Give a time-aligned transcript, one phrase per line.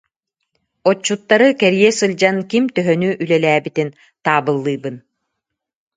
[0.89, 3.89] Отчуттары кэрийэ сылдьан ким төһөнү үлэлээбитин
[4.25, 4.95] таабыллыыбын